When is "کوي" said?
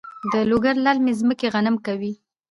1.85-2.13